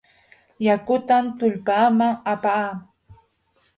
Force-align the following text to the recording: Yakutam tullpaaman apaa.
Yakutam 0.65 1.25
tullpaaman 1.37 2.13
apaa. 2.33 2.69